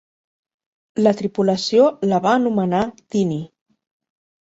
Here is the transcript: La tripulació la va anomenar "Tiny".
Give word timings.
La 1.03 1.13
tripulació 1.19 1.87
la 2.09 2.23
va 2.27 2.35
anomenar 2.41 2.83
"Tiny". 3.19 3.41